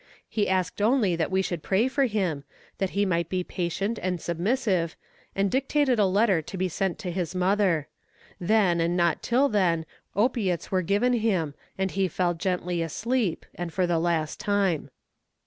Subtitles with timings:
[0.27, 2.43] He asked only that we should pray for him,
[2.79, 4.95] that he might be patient and submissive,
[5.35, 7.87] and dictated a letter to be sent to his mother.
[8.39, 9.85] Then, and not till then,
[10.15, 14.89] opiates were given him, and he fell gently asleep, and for the last time.